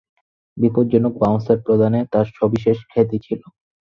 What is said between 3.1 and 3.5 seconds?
ছিল।